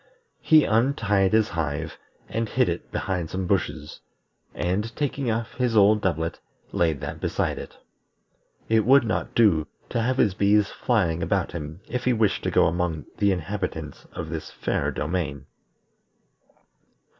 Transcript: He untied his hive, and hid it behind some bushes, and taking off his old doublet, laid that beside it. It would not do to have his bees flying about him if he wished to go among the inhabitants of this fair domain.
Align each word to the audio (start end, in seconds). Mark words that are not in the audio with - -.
He 0.41 0.65
untied 0.65 1.31
his 1.33 1.49
hive, 1.49 1.99
and 2.27 2.49
hid 2.49 2.67
it 2.69 2.91
behind 2.91 3.29
some 3.29 3.45
bushes, 3.45 3.99
and 4.55 4.95
taking 4.95 5.29
off 5.29 5.53
his 5.53 5.77
old 5.77 6.01
doublet, 6.01 6.39
laid 6.71 7.01
that 7.01 7.19
beside 7.21 7.59
it. 7.59 7.77
It 8.67 8.83
would 8.83 9.03
not 9.03 9.35
do 9.35 9.67
to 9.89 10.01
have 10.01 10.17
his 10.17 10.33
bees 10.33 10.71
flying 10.71 11.21
about 11.21 11.51
him 11.51 11.81
if 11.87 12.05
he 12.05 12.13
wished 12.13 12.41
to 12.45 12.49
go 12.49 12.65
among 12.65 13.05
the 13.19 13.31
inhabitants 13.31 14.07
of 14.13 14.29
this 14.29 14.49
fair 14.49 14.89
domain. 14.89 15.45